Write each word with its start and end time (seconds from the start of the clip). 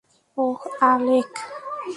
ওহ, 0.37 0.61
Alec. 0.79 1.31